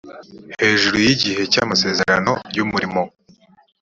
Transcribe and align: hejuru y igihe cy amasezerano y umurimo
hejuru 0.61 0.95
y 1.05 1.09
igihe 1.15 1.41
cy 1.51 1.59
amasezerano 1.63 2.31
y 2.55 2.59
umurimo 2.65 3.01